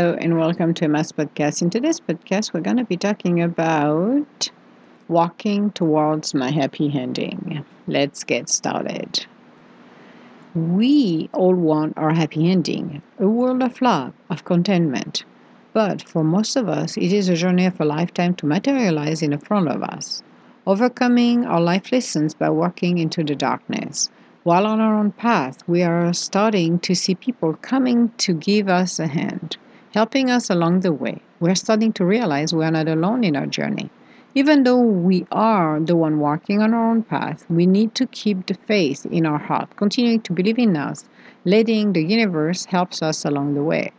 Hello 0.00 0.16
and 0.18 0.38
welcome 0.38 0.72
to 0.72 0.86
Emma's 0.86 1.12
podcast. 1.12 1.60
In 1.60 1.68
today's 1.68 2.00
podcast, 2.00 2.54
we're 2.54 2.62
going 2.62 2.78
to 2.78 2.84
be 2.84 2.96
talking 2.96 3.42
about 3.42 4.50
walking 5.08 5.72
towards 5.72 6.32
my 6.32 6.50
happy 6.50 6.90
ending. 6.98 7.62
Let's 7.86 8.24
get 8.24 8.48
started. 8.48 9.26
We 10.54 11.28
all 11.34 11.54
want 11.54 11.98
our 11.98 12.14
happy 12.14 12.50
ending, 12.50 13.02
a 13.18 13.28
world 13.28 13.62
of 13.62 13.82
love, 13.82 14.14
of 14.30 14.46
contentment. 14.46 15.24
But 15.74 16.00
for 16.00 16.24
most 16.24 16.56
of 16.56 16.66
us, 16.66 16.96
it 16.96 17.12
is 17.12 17.28
a 17.28 17.36
journey 17.36 17.66
of 17.66 17.78
a 17.78 17.84
lifetime 17.84 18.32
to 18.36 18.46
materialize 18.46 19.20
in 19.20 19.36
front 19.36 19.68
of 19.68 19.82
us, 19.82 20.22
overcoming 20.66 21.44
our 21.44 21.60
life 21.60 21.92
lessons 21.92 22.32
by 22.32 22.48
walking 22.48 22.96
into 22.96 23.22
the 23.22 23.34
darkness. 23.34 24.08
While 24.44 24.66
on 24.66 24.80
our 24.80 24.94
own 24.94 25.12
path, 25.12 25.58
we 25.68 25.82
are 25.82 26.14
starting 26.14 26.78
to 26.78 26.94
see 26.94 27.14
people 27.14 27.52
coming 27.60 28.08
to 28.16 28.32
give 28.32 28.66
us 28.66 28.98
a 28.98 29.06
hand 29.06 29.58
helping 29.92 30.30
us 30.30 30.50
along 30.50 30.80
the 30.80 30.92
way. 30.92 31.20
We're 31.40 31.54
starting 31.54 31.92
to 31.94 32.04
realize 32.04 32.54
we 32.54 32.64
are 32.64 32.70
not 32.70 32.88
alone 32.88 33.24
in 33.24 33.36
our 33.36 33.46
journey. 33.46 33.90
Even 34.34 34.62
though 34.62 34.80
we 34.80 35.26
are 35.32 35.80
the 35.80 35.96
one 35.96 36.20
walking 36.20 36.62
on 36.62 36.72
our 36.72 36.90
own 36.90 37.02
path, 37.02 37.44
we 37.50 37.66
need 37.66 37.96
to 37.96 38.06
keep 38.06 38.46
the 38.46 38.54
faith 38.54 39.04
in 39.06 39.26
our 39.26 39.38
heart, 39.38 39.74
continuing 39.74 40.20
to 40.20 40.32
believe 40.32 40.58
in 40.58 40.76
us, 40.76 41.08
letting 41.44 41.92
the 41.92 42.04
universe 42.04 42.66
helps 42.66 43.02
us 43.02 43.24
along 43.24 43.54
the 43.54 43.64
way, 43.64 43.90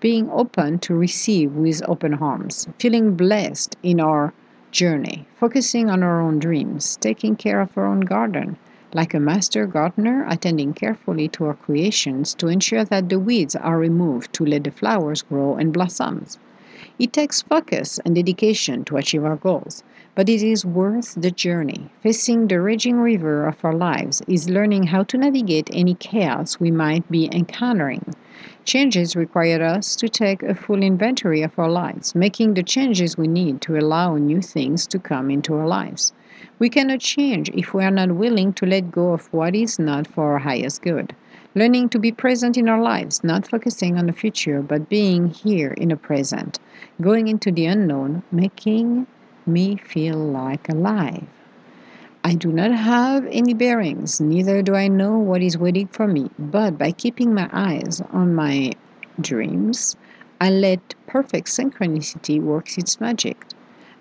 being 0.00 0.30
open 0.30 0.78
to 0.78 0.94
receive 0.94 1.52
with 1.52 1.82
open 1.86 2.14
arms, 2.14 2.66
feeling 2.78 3.14
blessed 3.14 3.76
in 3.82 4.00
our 4.00 4.32
journey, 4.70 5.26
focusing 5.38 5.90
on 5.90 6.02
our 6.02 6.20
own 6.22 6.38
dreams, 6.38 6.96
taking 7.02 7.36
care 7.36 7.60
of 7.60 7.76
our 7.76 7.86
own 7.86 8.00
garden, 8.00 8.56
like 8.94 9.12
a 9.12 9.20
master 9.20 9.66
gardener 9.66 10.24
attending 10.28 10.72
carefully 10.72 11.28
to 11.28 11.44
our 11.44 11.54
creations 11.54 12.32
to 12.36 12.48
ensure 12.48 12.84
that 12.86 13.10
the 13.10 13.18
weeds 13.18 13.54
are 13.54 13.78
removed 13.78 14.32
to 14.32 14.46
let 14.46 14.64
the 14.64 14.70
flowers 14.70 15.20
grow 15.20 15.56
and 15.56 15.72
blossom. 15.72 16.24
It 16.98 17.12
takes 17.12 17.42
focus 17.42 17.98
and 18.04 18.14
dedication 18.14 18.84
to 18.84 18.96
achieve 18.96 19.24
our 19.24 19.36
goals, 19.36 19.82
but 20.14 20.28
it 20.28 20.42
is 20.42 20.64
worth 20.64 21.20
the 21.20 21.32
journey. 21.32 21.90
Facing 22.02 22.46
the 22.46 22.60
raging 22.60 22.96
river 22.96 23.46
of 23.46 23.64
our 23.64 23.74
lives 23.74 24.22
is 24.28 24.48
learning 24.48 24.84
how 24.84 25.02
to 25.02 25.18
navigate 25.18 25.68
any 25.72 25.94
chaos 25.94 26.60
we 26.60 26.70
might 26.70 27.10
be 27.10 27.28
encountering. 27.32 28.14
Changes 28.64 29.16
require 29.16 29.62
us 29.62 29.96
to 29.96 30.08
take 30.08 30.42
a 30.42 30.54
full 30.54 30.82
inventory 30.82 31.42
of 31.42 31.58
our 31.58 31.68
lives, 31.68 32.14
making 32.14 32.54
the 32.54 32.62
changes 32.62 33.18
we 33.18 33.26
need 33.26 33.60
to 33.62 33.76
allow 33.76 34.16
new 34.16 34.40
things 34.40 34.86
to 34.86 34.98
come 34.98 35.30
into 35.30 35.54
our 35.54 35.66
lives. 35.66 36.12
We 36.60 36.68
cannot 36.68 37.00
change 37.00 37.48
if 37.50 37.74
we 37.74 37.82
are 37.82 37.90
not 37.90 38.12
willing 38.12 38.52
to 38.54 38.66
let 38.66 38.92
go 38.92 39.12
of 39.12 39.32
what 39.32 39.56
is 39.56 39.78
not 39.78 40.06
for 40.06 40.32
our 40.32 40.38
highest 40.38 40.82
good. 40.82 41.14
Learning 41.56 41.88
to 41.88 41.98
be 41.98 42.12
present 42.12 42.56
in 42.56 42.68
our 42.68 42.80
lives, 42.80 43.24
not 43.24 43.46
focusing 43.48 43.98
on 43.98 44.06
the 44.06 44.12
future, 44.12 44.62
but 44.62 44.88
being 44.88 45.26
here 45.30 45.72
in 45.72 45.88
the 45.88 45.96
present. 45.96 46.60
Going 47.00 47.26
into 47.26 47.50
the 47.50 47.66
unknown, 47.66 48.22
making 48.30 49.08
me 49.46 49.76
feel 49.76 50.16
like 50.16 50.68
alive. 50.68 51.24
I 52.22 52.34
do 52.34 52.52
not 52.52 52.70
have 52.70 53.26
any 53.26 53.52
bearings, 53.52 54.20
neither 54.20 54.62
do 54.62 54.74
I 54.76 54.86
know 54.88 55.18
what 55.18 55.42
is 55.42 55.58
waiting 55.58 55.88
for 55.88 56.06
me, 56.06 56.30
but 56.38 56.78
by 56.78 56.92
keeping 56.92 57.34
my 57.34 57.50
eyes 57.52 58.00
on 58.12 58.34
my 58.34 58.72
dreams, 59.20 59.96
I 60.40 60.50
let 60.50 60.94
perfect 61.06 61.48
synchronicity 61.48 62.40
work 62.40 62.78
its 62.78 63.00
magic. 63.00 63.44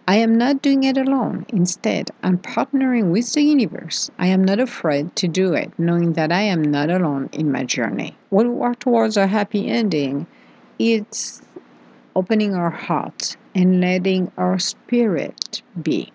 I 0.05 0.17
am 0.17 0.37
not 0.37 0.61
doing 0.61 0.83
it 0.83 0.97
alone. 0.97 1.45
Instead, 1.47 2.11
I'm 2.23 2.37
partnering 2.37 3.11
with 3.13 3.31
the 3.31 3.41
universe. 3.41 4.11
I 4.19 4.27
am 4.27 4.43
not 4.43 4.59
afraid 4.59 5.15
to 5.15 5.29
do 5.29 5.53
it, 5.53 5.71
knowing 5.79 6.13
that 6.13 6.29
I 6.29 6.41
am 6.41 6.61
not 6.61 6.89
alone 6.89 7.29
in 7.31 7.53
my 7.53 7.63
journey. 7.63 8.17
When 8.29 8.49
we 8.49 8.53
work 8.55 8.79
towards 8.79 9.15
a 9.15 9.27
happy 9.27 9.69
ending, 9.69 10.27
it's 10.77 11.41
opening 12.17 12.53
our 12.53 12.69
heart 12.69 13.37
and 13.55 13.79
letting 13.79 14.29
our 14.37 14.59
spirit 14.59 15.61
be. 15.81 16.11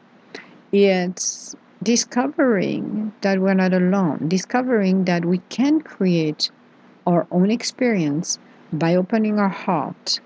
It's 0.71 1.57
discovering 1.83 3.15
that 3.23 3.41
we're 3.41 3.55
not 3.55 3.73
alone, 3.73 4.29
discovering 4.29 5.07
that 5.07 5.25
we 5.25 5.39
can 5.49 5.81
create 5.81 6.51
our 7.07 7.27
own 7.31 7.51
experience 7.51 8.39
by 8.71 8.97
opening 8.97 9.39
our 9.39 9.49
heart 9.49 10.21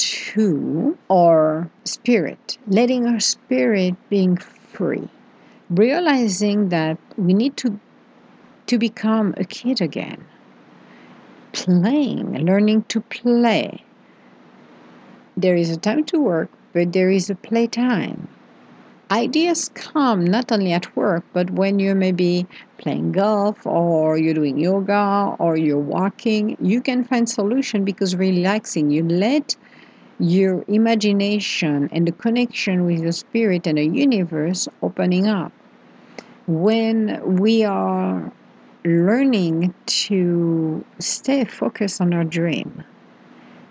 to 0.00 0.96
our 1.10 1.70
spirit, 1.84 2.58
letting 2.68 3.06
our 3.06 3.20
spirit 3.20 3.94
being 4.08 4.36
free, 4.36 5.08
realizing 5.68 6.70
that 6.70 6.98
we 7.16 7.34
need 7.34 7.56
to 7.58 7.78
to 8.66 8.78
become 8.78 9.34
a 9.36 9.44
kid 9.44 9.80
again, 9.80 10.24
playing, 11.52 12.46
learning 12.46 12.84
to 12.84 13.00
play. 13.00 13.82
There 15.36 15.56
is 15.56 15.70
a 15.70 15.76
time 15.76 16.04
to 16.04 16.20
work, 16.20 16.50
but 16.72 16.92
there 16.92 17.10
is 17.10 17.30
a 17.30 17.34
playtime. 17.34 18.28
Ideas 19.10 19.70
come 19.74 20.24
not 20.24 20.52
only 20.52 20.72
at 20.72 20.94
work, 20.94 21.24
but 21.32 21.50
when 21.50 21.80
you're 21.80 21.96
maybe 21.96 22.46
playing 22.78 23.10
golf 23.10 23.66
or 23.66 24.16
you're 24.16 24.34
doing 24.34 24.56
yoga 24.56 25.34
or 25.40 25.56
you're 25.56 25.78
walking, 25.78 26.56
you 26.60 26.80
can 26.80 27.02
find 27.02 27.28
solution 27.28 27.84
because 27.84 28.14
relaxing. 28.14 28.92
You 28.92 29.02
let 29.02 29.56
your 30.20 30.64
imagination 30.68 31.88
and 31.92 32.06
the 32.06 32.12
connection 32.12 32.84
with 32.84 33.02
the 33.02 33.12
spirit 33.12 33.66
and 33.66 33.78
the 33.78 33.86
universe 33.86 34.68
opening 34.82 35.26
up. 35.26 35.50
When 36.46 37.38
we 37.38 37.64
are 37.64 38.30
learning 38.84 39.74
to 39.86 40.84
stay 40.98 41.44
focused 41.44 42.00
on 42.00 42.12
our 42.12 42.24
dream, 42.24 42.84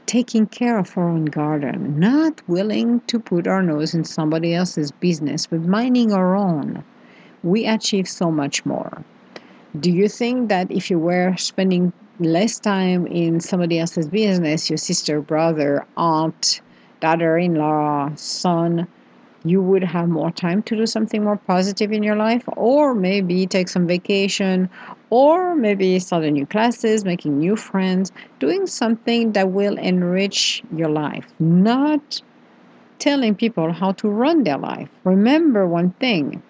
taking 0.07 0.47
care 0.47 0.79
of 0.79 0.97
our 0.97 1.07
own 1.07 1.25
garden, 1.25 1.99
not 1.99 2.41
willing 2.47 2.99
to 3.01 3.19
put 3.19 3.45
our 3.45 3.61
nose 3.61 3.93
in 3.93 4.03
somebody 4.03 4.55
else's 4.55 4.91
business, 4.91 5.45
but 5.45 5.61
minding 5.61 6.11
our 6.11 6.35
own, 6.35 6.83
we 7.43 7.67
achieve 7.67 8.07
so 8.07 8.31
much 8.31 8.65
more. 8.65 9.03
Do 9.79 9.91
you 9.91 10.09
think 10.09 10.49
that 10.49 10.71
if 10.71 10.89
you 10.89 10.97
were 10.97 11.35
spending 11.37 11.93
less 12.19 12.59
time 12.59 13.07
in 13.07 13.39
somebody 13.39 13.79
else's 13.79 14.07
business, 14.07 14.69
your 14.69 14.77
sister, 14.77 15.21
brother, 15.21 15.85
aunt, 15.95 16.61
daughter 16.99 17.37
in 17.37 17.55
law, 17.55 18.13
son, 18.15 18.87
you 19.45 19.61
would 19.61 19.83
have 19.83 20.09
more 20.09 20.31
time 20.31 20.61
to 20.63 20.75
do 20.75 20.85
something 20.85 21.23
more 21.23 21.37
positive 21.37 21.93
in 21.93 22.03
your 22.03 22.17
life, 22.17 22.43
or 22.57 22.93
maybe 22.93 23.47
take 23.47 23.69
some 23.69 23.87
vacation, 23.87 24.69
or 25.09 25.55
maybe 25.55 25.97
start 25.99 26.25
a 26.25 26.31
new 26.31 26.45
classes, 26.45 27.05
making 27.05 27.39
new 27.39 27.55
friends, 27.55 28.11
doing 28.39 28.67
something 28.67 29.31
that 29.31 29.51
will 29.51 29.77
enrich 29.77 30.61
your 30.75 30.89
life, 30.89 31.25
not 31.39 32.21
telling 32.99 33.33
people 33.33 33.71
how 33.71 33.93
to 33.93 34.09
run 34.09 34.43
their 34.43 34.57
life. 34.57 34.89
Remember 35.05 35.65
one 35.65 35.91
thing 35.91 36.43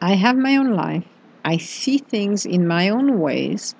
I 0.00 0.14
have 0.14 0.38
my 0.38 0.56
own 0.56 0.72
life, 0.72 1.04
I 1.44 1.58
see 1.58 1.98
things 1.98 2.46
in 2.46 2.66
my 2.66 2.88
own 2.88 3.20
ways 3.20 3.74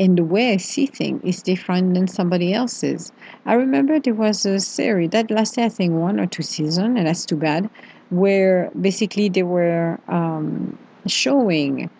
and 0.00 0.16
the 0.16 0.24
way 0.24 0.54
I 0.54 0.56
see 0.56 0.86
things 0.86 1.20
is 1.22 1.42
different 1.42 1.92
than 1.92 2.08
somebody 2.08 2.54
else's. 2.54 3.12
I 3.44 3.52
remember 3.52 4.00
there 4.00 4.14
was 4.14 4.46
a 4.46 4.58
series 4.58 5.10
that 5.10 5.30
lasted, 5.30 5.64
I 5.64 5.68
think, 5.68 5.92
one 5.92 6.18
or 6.18 6.26
two 6.26 6.42
seasons, 6.42 6.98
and 6.98 7.06
that's 7.06 7.26
too 7.26 7.36
bad, 7.36 7.68
where 8.08 8.70
basically 8.80 9.28
they 9.28 9.42
were 9.42 10.00
um, 10.08 10.78
showing 11.06 11.90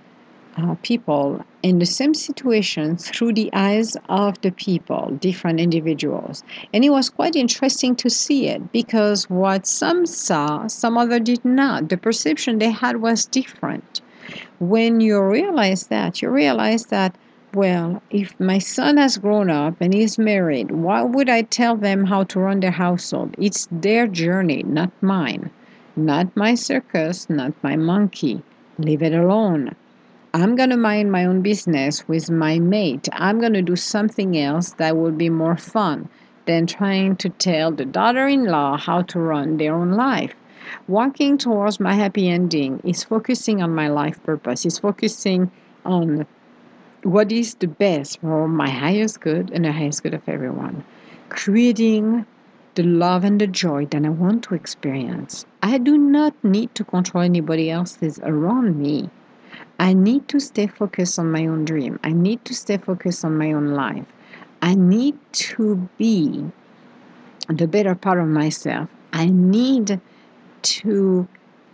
uh, 0.56 0.76
people 0.82 1.44
in 1.62 1.78
the 1.78 1.84
same 1.84 2.14
situation 2.14 2.96
through 2.96 3.34
the 3.34 3.50
eyes 3.52 3.98
of 4.08 4.40
the 4.40 4.50
people, 4.50 5.10
different 5.20 5.60
individuals. 5.60 6.42
And 6.72 6.82
it 6.86 6.90
was 6.90 7.10
quite 7.10 7.36
interesting 7.36 7.94
to 7.96 8.08
see 8.08 8.48
it 8.48 8.72
because 8.72 9.28
what 9.28 9.66
some 9.66 10.06
saw, 10.06 10.66
some 10.68 10.96
other 10.96 11.20
did 11.20 11.44
not. 11.44 11.90
The 11.90 11.98
perception 11.98 12.58
they 12.60 12.70
had 12.70 13.02
was 13.02 13.26
different. 13.26 14.00
When 14.58 15.00
you 15.00 15.20
realize 15.22 15.88
that, 15.88 16.22
you 16.22 16.30
realize 16.30 16.86
that 16.86 17.14
well, 17.54 18.02
if 18.10 18.38
my 18.38 18.58
son 18.58 18.96
has 18.96 19.18
grown 19.18 19.50
up 19.50 19.80
and 19.80 19.94
is 19.94 20.18
married, 20.18 20.70
why 20.70 21.02
would 21.02 21.28
I 21.28 21.42
tell 21.42 21.76
them 21.76 22.04
how 22.04 22.24
to 22.24 22.40
run 22.40 22.60
their 22.60 22.70
household? 22.70 23.34
It's 23.38 23.66
their 23.70 24.06
journey, 24.06 24.62
not 24.62 24.90
mine. 25.02 25.50
Not 25.96 26.36
my 26.36 26.54
circus, 26.54 27.28
not 27.28 27.52
my 27.62 27.76
monkey. 27.76 28.42
Leave 28.78 29.02
it 29.02 29.12
alone. 29.12 29.74
I'm 30.32 30.54
going 30.54 30.70
to 30.70 30.76
mind 30.76 31.10
my 31.10 31.24
own 31.24 31.42
business 31.42 32.06
with 32.06 32.30
my 32.30 32.60
mate. 32.60 33.08
I'm 33.12 33.40
going 33.40 33.54
to 33.54 33.62
do 33.62 33.74
something 33.74 34.38
else 34.38 34.72
that 34.74 34.96
will 34.96 35.10
be 35.10 35.28
more 35.28 35.56
fun 35.56 36.08
than 36.46 36.66
trying 36.66 37.16
to 37.16 37.28
tell 37.28 37.72
the 37.72 37.84
daughter 37.84 38.28
in 38.28 38.44
law 38.44 38.76
how 38.76 39.02
to 39.02 39.18
run 39.18 39.56
their 39.56 39.74
own 39.74 39.92
life. 39.92 40.34
Walking 40.86 41.36
towards 41.36 41.80
my 41.80 41.94
happy 41.94 42.28
ending 42.28 42.80
is 42.84 43.02
focusing 43.02 43.60
on 43.60 43.74
my 43.74 43.88
life 43.88 44.22
purpose, 44.22 44.64
is 44.64 44.78
focusing 44.78 45.50
on 45.84 46.26
what 47.02 47.32
is 47.32 47.54
the 47.54 47.68
best 47.68 48.20
for 48.20 48.48
my 48.48 48.68
highest 48.68 49.20
good 49.20 49.50
and 49.50 49.64
the 49.64 49.72
highest 49.72 50.02
good 50.02 50.14
of 50.14 50.28
everyone. 50.28 50.84
Creating 51.28 52.26
the 52.74 52.82
love 52.82 53.24
and 53.24 53.40
the 53.40 53.46
joy 53.46 53.86
that 53.86 54.04
I 54.04 54.08
want 54.08 54.44
to 54.44 54.54
experience. 54.54 55.46
I 55.62 55.78
do 55.78 55.98
not 55.98 56.34
need 56.44 56.74
to 56.76 56.84
control 56.84 57.24
anybody 57.24 57.70
else's 57.70 58.18
around 58.20 58.78
me. 58.78 59.10
I 59.78 59.92
need 59.94 60.28
to 60.28 60.40
stay 60.40 60.66
focused 60.66 61.18
on 61.18 61.32
my 61.32 61.46
own 61.46 61.64
dream. 61.64 61.98
I 62.04 62.12
need 62.12 62.44
to 62.44 62.54
stay 62.54 62.76
focused 62.76 63.24
on 63.24 63.36
my 63.36 63.52
own 63.52 63.68
life. 63.68 64.06
I 64.62 64.74
need 64.74 65.18
to 65.32 65.88
be 65.98 66.50
the 67.48 67.66
better 67.66 67.94
part 67.94 68.18
of 68.20 68.28
myself, 68.28 68.88
I 69.12 69.26
need 69.26 70.00
to 70.62 71.28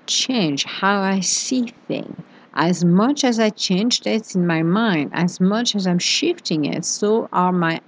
change 0.06 0.64
how 0.64 1.00
I 1.00 1.20
see 1.20 1.72
things. 1.88 2.16
As 2.58 2.86
much 2.86 3.22
as 3.22 3.38
I 3.38 3.50
change 3.50 4.00
that 4.00 4.34
in 4.34 4.46
my 4.46 4.62
mind, 4.62 5.10
as 5.12 5.40
much 5.40 5.76
as 5.76 5.86
I'm 5.86 5.98
shifting 5.98 6.64
it, 6.64 6.86
so 6.86 7.28
are 7.30 7.52
my 7.52 7.82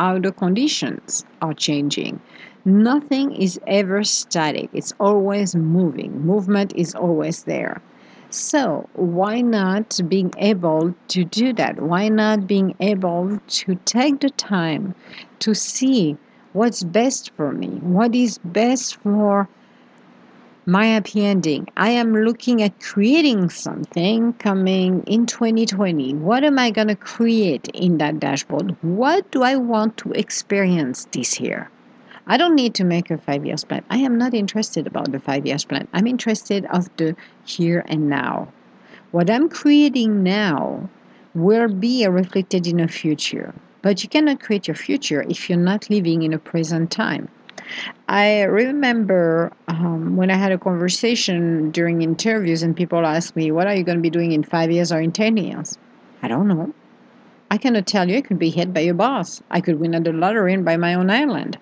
outer 0.00 0.32
conditions 0.32 1.24
are 1.40 1.54
changing. 1.54 2.20
Nothing 2.64 3.30
is 3.30 3.60
ever 3.68 4.02
static. 4.02 4.70
It's 4.72 4.92
always 4.98 5.54
moving. 5.54 6.26
Movement 6.26 6.72
is 6.74 6.96
always 6.96 7.44
there. 7.44 7.80
So, 8.28 8.88
why 8.94 9.40
not 9.40 10.00
being 10.08 10.32
able 10.36 10.96
to 11.08 11.24
do 11.24 11.52
that? 11.52 11.80
Why 11.80 12.08
not 12.08 12.48
being 12.48 12.74
able 12.80 13.38
to 13.46 13.74
take 13.84 14.18
the 14.18 14.30
time 14.30 14.96
to 15.38 15.54
see 15.54 16.16
what's 16.52 16.82
best 16.82 17.30
for 17.36 17.52
me? 17.52 17.68
What 17.68 18.16
is 18.16 18.38
best 18.38 18.96
for 18.96 19.48
my 20.68 20.84
happy 20.84 21.24
ending? 21.24 21.66
I 21.78 21.88
am 21.88 22.12
looking 22.12 22.60
at 22.60 22.78
creating 22.78 23.48
something 23.48 24.34
coming 24.34 25.02
in 25.06 25.24
2020. 25.24 26.12
What 26.12 26.44
am 26.44 26.58
I 26.58 26.70
going 26.70 26.88
to 26.88 26.94
create 26.94 27.68
in 27.68 27.96
that 27.98 28.20
dashboard? 28.20 28.76
What 28.82 29.30
do 29.30 29.42
I 29.42 29.56
want 29.56 29.96
to 29.98 30.12
experience 30.12 31.06
this 31.10 31.40
year? 31.40 31.70
I 32.26 32.36
don't 32.36 32.54
need 32.54 32.74
to 32.74 32.84
make 32.84 33.10
a 33.10 33.16
five 33.16 33.46
years 33.46 33.64
plan. 33.64 33.82
I 33.88 33.96
am 33.96 34.18
not 34.18 34.34
interested 34.34 34.86
about 34.86 35.10
the 35.10 35.20
five 35.20 35.46
years 35.46 35.64
plan. 35.64 35.88
I'm 35.94 36.06
interested 36.06 36.66
of 36.66 36.94
the 36.98 37.16
here 37.46 37.82
and 37.88 38.10
now. 38.10 38.52
What 39.10 39.30
I'm 39.30 39.48
creating 39.48 40.22
now 40.22 40.90
will 41.34 41.68
be 41.68 42.06
reflected 42.06 42.66
in 42.66 42.78
a 42.78 42.88
future. 42.88 43.54
But 43.80 44.02
you 44.02 44.10
cannot 44.10 44.40
create 44.40 44.68
your 44.68 44.74
future 44.74 45.24
if 45.30 45.48
you're 45.48 45.58
not 45.58 45.88
living 45.88 46.24
in 46.24 46.34
a 46.34 46.38
present 46.38 46.90
time. 46.90 47.30
I 48.08 48.42
remember 48.42 49.52
um, 49.68 50.16
when 50.16 50.30
I 50.30 50.34
had 50.34 50.52
a 50.52 50.58
conversation 50.58 51.70
during 51.70 52.02
interviews 52.02 52.62
and 52.62 52.76
people 52.76 53.04
asked 53.06 53.36
me, 53.36 53.50
What 53.50 53.66
are 53.66 53.74
you 53.74 53.84
going 53.84 53.98
to 53.98 54.02
be 54.02 54.10
doing 54.10 54.32
in 54.32 54.42
five 54.42 54.70
years 54.70 54.92
or 54.92 55.00
in 55.00 55.12
10 55.12 55.36
years? 55.36 55.76
I 56.22 56.28
don't 56.28 56.48
know. 56.48 56.72
I 57.50 57.56
cannot 57.58 57.86
tell 57.86 58.08
you. 58.08 58.18
I 58.18 58.20
could 58.20 58.38
be 58.38 58.50
hit 58.50 58.74
by 58.74 58.80
your 58.80 58.94
boss. 58.94 59.42
I 59.50 59.60
could 59.60 59.80
win 59.80 59.94
at 59.94 60.04
the 60.04 60.12
lottery 60.12 60.52
and 60.52 60.64
buy 60.64 60.76
my 60.76 60.94
own 60.94 61.10
island. 61.10 61.58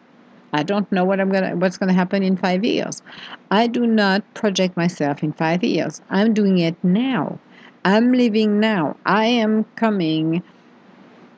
I 0.53 0.63
don't 0.63 0.91
know 0.91 1.05
what 1.05 1.21
I'm 1.21 1.31
gonna 1.31 1.55
what's 1.57 1.77
gonna 1.77 1.93
happen 1.93 2.23
in 2.23 2.37
five 2.37 2.65
years. 2.65 3.03
I 3.51 3.67
do 3.67 3.87
not 3.87 4.23
project 4.35 4.77
myself 4.77 5.23
in 5.23 5.33
five 5.33 5.63
years. 5.63 6.01
I'm 6.11 6.35
doing 6.35 6.59
it 6.59 6.77
now. 6.83 7.39
I'm 7.85 8.13
living 8.13 8.59
now. 8.59 8.97
I 9.05 9.27
am 9.27 9.65
coming 9.77 10.43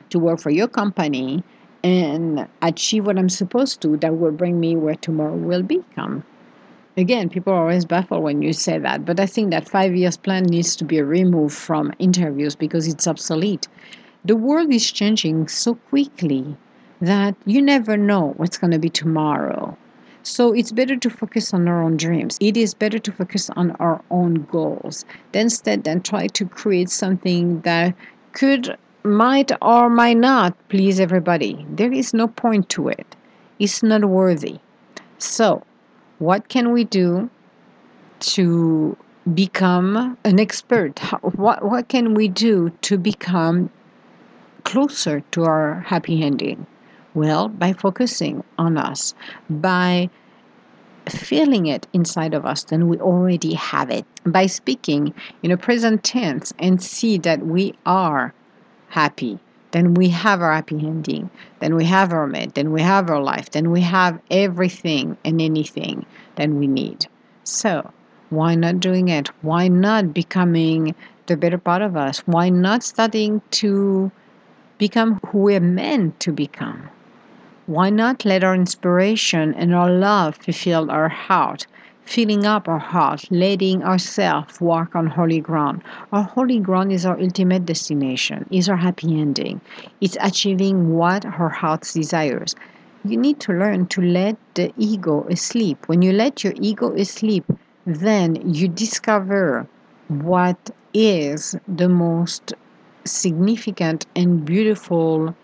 to 0.09 0.19
work 0.19 0.39
for 0.39 0.49
your 0.49 0.67
company 0.67 1.43
and 1.83 2.47
achieve 2.61 3.05
what 3.05 3.17
I'm 3.17 3.29
supposed 3.29 3.81
to 3.81 3.97
that 3.97 4.17
will 4.17 4.31
bring 4.31 4.59
me 4.59 4.75
where 4.75 4.95
tomorrow 4.95 5.35
will 5.35 5.63
become. 5.63 6.23
Again, 6.97 7.29
people 7.29 7.53
are 7.53 7.61
always 7.61 7.85
baffled 7.85 8.23
when 8.23 8.41
you 8.41 8.51
say 8.51 8.77
that, 8.77 9.05
but 9.05 9.19
I 9.19 9.25
think 9.25 9.51
that 9.51 9.69
five 9.69 9.95
years 9.95 10.17
plan 10.17 10.43
needs 10.43 10.75
to 10.77 10.85
be 10.85 11.01
removed 11.01 11.55
from 11.55 11.93
interviews 11.99 12.55
because 12.55 12.87
it's 12.87 13.07
obsolete. 13.07 13.67
The 14.25 14.35
world 14.35 14.73
is 14.73 14.91
changing 14.91 15.47
so 15.47 15.75
quickly 15.75 16.57
that 16.99 17.35
you 17.45 17.61
never 17.61 17.95
know 17.95 18.33
what's 18.35 18.57
going 18.57 18.71
to 18.71 18.79
be 18.79 18.89
tomorrow. 18.89 19.77
So 20.23 20.51
it's 20.51 20.73
better 20.73 20.97
to 20.97 21.09
focus 21.09 21.53
on 21.53 21.67
our 21.69 21.81
own 21.81 21.95
dreams. 21.95 22.37
It 22.41 22.57
is 22.57 22.73
better 22.73 22.99
to 22.99 23.11
focus 23.11 23.49
on 23.51 23.71
our 23.79 24.03
own 24.11 24.43
goals 24.51 25.05
than 25.31 25.43
instead 25.43 25.85
than 25.85 26.01
try 26.01 26.27
to 26.27 26.45
create 26.45 26.89
something 26.89 27.61
that 27.61 27.95
could 28.33 28.77
might 29.03 29.51
or 29.61 29.89
might 29.89 30.17
not 30.17 30.55
please 30.69 30.99
everybody. 30.99 31.65
There 31.69 31.91
is 31.91 32.13
no 32.13 32.27
point 32.27 32.69
to 32.69 32.89
it. 32.89 33.15
It's 33.59 33.81
not 33.83 34.05
worthy. 34.05 34.59
So, 35.17 35.63
what 36.19 36.49
can 36.49 36.71
we 36.71 36.83
do 36.83 37.29
to 38.19 38.97
become 39.33 40.17
an 40.23 40.39
expert? 40.39 40.99
What 41.21 41.63
what 41.63 41.87
can 41.87 42.13
we 42.13 42.27
do 42.27 42.71
to 42.81 42.97
become 42.97 43.69
closer 44.63 45.21
to 45.31 45.43
our 45.43 45.81
happy 45.81 46.21
ending? 46.23 46.65
Well, 47.13 47.47
by 47.47 47.73
focusing 47.73 48.43
on 48.57 48.77
us, 48.77 49.13
by 49.49 50.09
feeling 51.07 51.65
it 51.65 51.87
inside 51.91 52.33
of 52.33 52.45
us, 52.45 52.63
then 52.63 52.87
we 52.87 52.97
already 52.97 53.55
have 53.55 53.89
it. 53.89 54.05
By 54.25 54.45
speaking 54.45 55.13
in 55.41 55.51
a 55.51 55.57
present 55.57 56.03
tense 56.03 56.53
and 56.59 56.81
see 56.81 57.17
that 57.19 57.45
we 57.45 57.73
are 57.85 58.33
happy, 58.89 59.39
then 59.71 59.93
we 59.93 60.09
have 60.09 60.41
our 60.41 60.53
happy 60.53 60.77
ending, 60.77 61.29
then 61.59 61.75
we 61.75 61.85
have 61.85 62.11
our 62.11 62.27
mate, 62.27 62.55
then 62.55 62.71
we 62.71 62.81
have 62.81 63.09
our 63.09 63.21
life, 63.21 63.51
then 63.51 63.71
we 63.71 63.81
have 63.81 64.19
everything 64.31 65.17
and 65.23 65.41
anything 65.41 66.05
that 66.35 66.49
we 66.49 66.67
need. 66.67 67.07
So, 67.43 67.91
why 68.29 68.55
not 68.55 68.79
doing 68.79 69.07
it? 69.07 69.29
Why 69.41 69.67
not 69.67 70.13
becoming 70.13 70.95
the 71.27 71.37
better 71.37 71.57
part 71.57 71.81
of 71.81 71.95
us? 71.95 72.19
Why 72.25 72.49
not 72.49 72.83
starting 72.83 73.41
to 73.51 74.11
become 74.77 75.19
who 75.27 75.39
we're 75.39 75.59
meant 75.59 76.19
to 76.21 76.31
become? 76.31 76.89
Why 77.65 77.91
not 77.91 78.25
let 78.25 78.43
our 78.43 78.55
inspiration 78.55 79.53
and 79.53 79.75
our 79.75 79.91
love 79.91 80.37
fulfill 80.37 80.89
our 80.89 81.09
heart, 81.09 81.67
filling 82.09 82.43
up 82.43 82.67
our 82.67 82.79
heart, 82.79 83.23
letting 83.29 83.83
ourselves 83.83 84.59
walk 84.59 84.95
on 84.95 85.05
holy 85.05 85.39
ground? 85.39 85.83
Our 86.11 86.23
holy 86.23 86.59
ground 86.59 86.91
is 86.91 87.05
our 87.05 87.19
ultimate 87.19 87.67
destination, 87.67 88.47
is 88.49 88.67
our 88.67 88.77
happy 88.77 89.19
ending. 89.19 89.61
It's 90.01 90.17
achieving 90.19 90.97
what 90.97 91.23
our 91.23 91.49
heart 91.49 91.81
desires. 91.81 92.55
You 93.05 93.15
need 93.15 93.39
to 93.41 93.53
learn 93.53 93.85
to 93.87 94.01
let 94.01 94.37
the 94.55 94.73
ego 94.79 95.27
asleep. 95.29 95.77
When 95.85 96.01
you 96.01 96.11
let 96.11 96.43
your 96.43 96.53
ego 96.59 96.95
asleep, 96.95 97.45
then 97.85 98.53
you 98.55 98.67
discover 98.67 99.67
what 100.07 100.71
is 100.95 101.55
the 101.67 101.89
most 101.89 102.53
significant 103.05 104.07
and 104.15 104.43
beautiful 104.43 105.35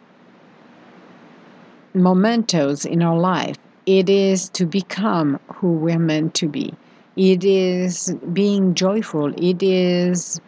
mementos 1.94 2.86
in 2.86 3.04
our 3.04 3.18
life. 3.18 3.58
It 3.86 4.10
is 4.10 4.50
to 4.50 4.66
become 4.66 5.40
who 5.54 5.74
we're 5.74 6.00
meant 6.00 6.34
to 6.36 6.48
be. 6.48 6.74
It 7.16 7.44
is 7.44 8.16
being 8.34 8.74
joyful. 8.74 9.32
It 9.38 9.62
is 9.62 10.42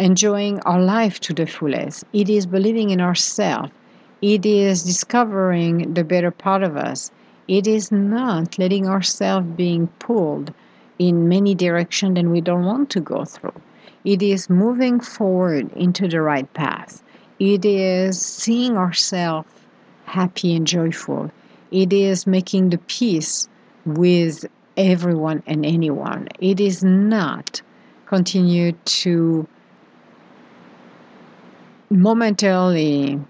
enjoying 0.00 0.58
our 0.62 0.80
life 0.80 1.20
to 1.20 1.32
the 1.32 1.46
fullest. 1.46 2.04
It 2.12 2.28
is 2.28 2.46
believing 2.46 2.90
in 2.90 3.00
ourselves. 3.00 3.70
It 4.20 4.44
is 4.44 4.82
discovering 4.82 5.94
the 5.94 6.02
better 6.02 6.32
part 6.32 6.64
of 6.64 6.76
us. 6.76 7.12
It 7.46 7.68
is 7.68 7.92
not 7.92 8.58
letting 8.58 8.88
ourselves 8.88 9.46
being 9.56 9.86
pulled 10.00 10.52
in 10.98 11.28
many 11.28 11.54
directions 11.54 12.16
than 12.16 12.32
we 12.32 12.40
don't 12.40 12.64
want 12.64 12.90
to 12.90 13.00
go 13.00 13.24
through. 13.24 13.54
It 14.04 14.22
is 14.22 14.50
moving 14.50 14.98
forward 14.98 15.72
into 15.74 16.08
the 16.08 16.20
right 16.20 16.52
path. 16.54 17.00
It 17.38 17.64
is 17.64 18.20
seeing 18.20 18.76
ourselves 18.76 19.48
happy 20.04 20.56
and 20.56 20.66
joyful. 20.66 21.30
It 21.70 21.92
is 21.92 22.26
making 22.26 22.70
the 22.70 22.78
peace 22.78 23.48
with 23.86 24.44
everyone 24.76 25.42
and 25.46 25.64
anyone. 25.64 26.28
It 26.40 26.60
is 26.60 26.82
not 26.82 27.62
continue 28.06 28.72
to 28.72 29.46
momentarily 31.90 33.20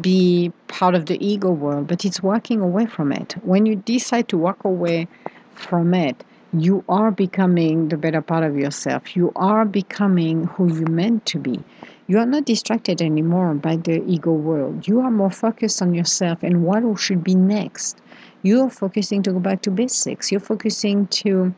be 0.00 0.52
part 0.68 0.94
of 0.94 1.06
the 1.06 1.24
ego 1.24 1.50
world, 1.50 1.88
but 1.88 2.04
it's 2.04 2.22
walking 2.22 2.60
away 2.60 2.86
from 2.86 3.12
it. 3.12 3.34
When 3.42 3.66
you 3.66 3.76
decide 3.76 4.28
to 4.28 4.38
walk 4.38 4.64
away 4.64 5.08
from 5.54 5.94
it, 5.94 6.24
you 6.52 6.84
are 6.88 7.10
becoming 7.10 7.88
the 7.88 7.96
better 7.96 8.20
part 8.20 8.44
of 8.44 8.56
yourself. 8.56 9.16
You 9.16 9.32
are 9.36 9.64
becoming 9.64 10.44
who 10.44 10.72
you 10.72 10.86
meant 10.86 11.26
to 11.26 11.38
be. 11.38 11.62
You 12.10 12.18
are 12.18 12.26
not 12.26 12.44
distracted 12.44 13.00
anymore 13.00 13.54
by 13.54 13.76
the 13.76 14.02
ego 14.04 14.32
world. 14.32 14.88
You 14.88 14.98
are 14.98 15.12
more 15.12 15.30
focused 15.30 15.80
on 15.80 15.94
yourself 15.94 16.42
and 16.42 16.64
what 16.64 16.82
should 16.98 17.22
be 17.22 17.36
next. 17.36 18.02
You're 18.42 18.68
focusing 18.68 19.22
to 19.22 19.32
go 19.32 19.38
back 19.38 19.62
to 19.62 19.70
basics. 19.70 20.32
You're 20.32 20.40
focusing 20.40 21.06
to 21.22 21.54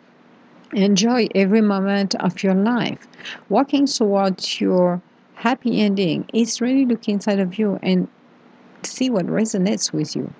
enjoy 0.74 1.28
every 1.34 1.62
moment 1.62 2.14
of 2.16 2.42
your 2.42 2.52
life. 2.52 3.08
Walking 3.48 3.86
towards 3.86 4.60
your 4.60 5.00
happy 5.36 5.80
ending 5.80 6.26
is 6.34 6.60
really 6.60 6.84
look 6.84 7.08
inside 7.08 7.38
of 7.38 7.58
you 7.58 7.78
and 7.82 8.06
see 8.82 9.08
what 9.08 9.24
resonates 9.24 9.90
with 9.90 10.14
you. 10.14 10.34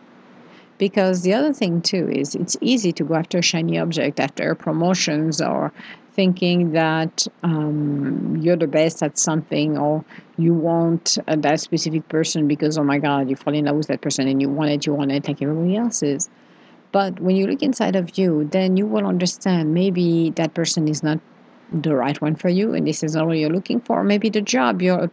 Because 0.83 1.23
the 1.23 1.33
other 1.39 1.53
thing 1.53 1.81
too 1.81 2.09
is 2.11 2.35
it's 2.35 2.57
easy 2.61 2.91
to 2.99 3.05
go 3.05 3.15
after 3.15 3.39
a 3.39 3.43
shiny 3.43 3.79
object, 3.79 4.19
after 4.19 4.55
promotions 4.57 5.41
or 5.41 5.73
thinking 6.19 6.73
that 6.73 7.27
um, 7.45 8.37
you're 8.43 8.57
the 8.65 8.67
best 8.67 9.03
at 9.07 9.17
something 9.17 9.79
or 9.79 10.05
you 10.37 10.55
want 10.55 11.19
uh, 11.29 11.37
that 11.37 11.61
specific 11.61 12.07
person 12.09 12.49
because 12.49 12.77
oh 12.77 12.85
my 12.85 12.99
god 12.99 13.31
you 13.31 13.37
fall 13.37 13.55
in 13.55 13.65
love 13.65 13.77
with 13.77 13.87
that 13.87 14.03
person 14.03 14.29
and 14.29 14.43
you 14.43 14.49
want 14.59 14.71
it 14.71 14.85
you 14.85 14.93
want 14.93 15.11
it 15.11 15.27
like 15.27 15.41
everybody 15.41 15.75
else 15.75 16.03
is 16.03 16.29
but 16.91 17.19
when 17.19 17.35
you 17.35 17.47
look 17.47 17.63
inside 17.63 17.97
of 17.97 18.19
you 18.19 18.47
then 18.53 18.77
you 18.77 18.85
will 18.85 19.07
understand 19.07 19.73
maybe 19.73 20.31
that 20.41 20.53
person 20.53 20.87
is 20.87 21.03
not 21.03 21.19
the 21.73 21.95
right 21.95 22.21
one 22.21 22.35
for 22.35 22.49
you 22.49 22.75
and 22.75 22.87
this 22.87 23.03
is 23.03 23.15
not 23.15 23.27
what 23.27 23.39
you're 23.39 23.51
looking 23.51 23.81
for. 23.81 24.05
Maybe 24.05 24.29
the 24.29 24.43
job 24.43 24.83
you're 24.83 25.11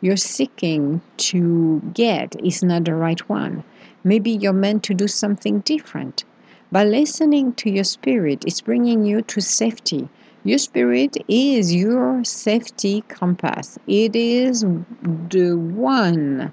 you're 0.00 0.16
seeking 0.16 1.00
to 1.16 1.80
get 1.94 2.34
is 2.42 2.62
not 2.62 2.84
the 2.84 2.94
right 2.94 3.20
one 3.28 3.62
Maybe 4.04 4.30
you're 4.30 4.52
meant 4.52 4.82
to 4.84 4.94
do 4.94 5.06
something 5.08 5.60
different. 5.60 6.24
By 6.72 6.84
listening 6.84 7.52
to 7.54 7.70
your 7.70 7.84
spirit, 7.84 8.44
it's 8.46 8.60
bringing 8.60 9.04
you 9.04 9.22
to 9.22 9.40
safety. 9.40 10.08
Your 10.44 10.58
spirit 10.58 11.16
is 11.28 11.74
your 11.74 12.24
safety 12.24 13.02
compass. 13.08 13.78
It 13.86 14.16
is 14.16 14.62
the 14.62 15.54
one, 15.54 16.52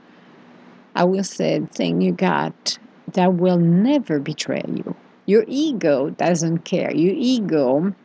I 0.93 1.05
will 1.05 1.23
say, 1.23 1.61
thing 1.73 2.01
you 2.01 2.11
got 2.11 2.77
that 3.13 3.33
will 3.33 3.57
never 3.57 4.19
betray 4.19 4.63
you. 4.67 4.95
Your 5.25 5.43
ego 5.47 6.11
doesn't 6.11 6.59
care. 6.59 6.93
Your 6.93 7.15
ego 7.15 7.95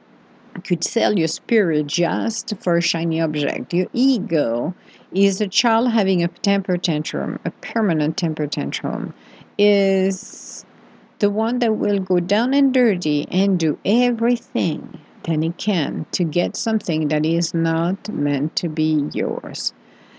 could 0.62 0.84
sell 0.84 1.18
your 1.18 1.28
spirit 1.28 1.86
just 1.86 2.54
for 2.60 2.76
a 2.76 2.82
shiny 2.82 3.20
object. 3.20 3.74
Your 3.74 3.88
ego 3.92 4.74
is 5.12 5.40
a 5.40 5.48
child 5.48 5.90
having 5.90 6.22
a 6.22 6.28
temper 6.28 6.76
tantrum, 6.76 7.38
a 7.44 7.50
permanent 7.50 8.16
temper 8.16 8.46
tantrum, 8.46 9.12
is 9.58 10.64
the 11.18 11.30
one 11.30 11.58
that 11.60 11.76
will 11.76 12.00
go 12.00 12.20
down 12.20 12.54
and 12.54 12.74
dirty 12.74 13.26
and 13.30 13.58
do 13.58 13.78
everything 13.84 14.98
that 15.24 15.42
it 15.42 15.56
can 15.56 16.06
to 16.12 16.24
get 16.24 16.56
something 16.56 17.08
that 17.08 17.24
is 17.24 17.54
not 17.54 18.08
meant 18.08 18.56
to 18.56 18.68
be 18.68 19.08
yours. 19.12 19.72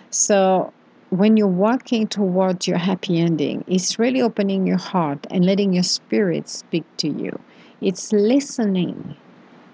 So 0.09 0.73
when 1.09 1.37
you're 1.37 1.47
walking 1.47 2.07
towards 2.07 2.67
your 2.67 2.77
happy 2.77 3.19
ending, 3.19 3.63
it's 3.67 3.99
really 3.99 4.21
opening 4.21 4.65
your 4.65 4.77
heart 4.77 5.25
and 5.29 5.45
letting 5.45 5.73
your 5.73 5.83
spirit 5.83 6.49
speak 6.49 6.85
to 6.97 7.09
you. 7.09 7.39
It's 7.81 8.11
listening 8.11 9.15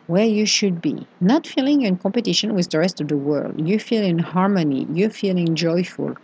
where 0.08 0.26
you 0.26 0.46
should 0.46 0.82
be, 0.82 1.08
not 1.22 1.48
feeling 1.48 1.84
in 1.84 1.98
competition 1.98 2.54
with 2.54 2.70
the 2.70 2.80
rest 2.80 3.00
of 3.00 3.08
the 3.08 3.18
world. 3.18 3.68
You 3.68 3.80
feel 3.80 4.04
in 4.04 4.20
harmony, 4.20 4.86
you're 4.94 5.10
feeling 5.10 5.56
joyful. 5.56 6.18